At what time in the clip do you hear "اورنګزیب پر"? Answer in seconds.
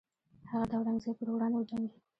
0.77-1.27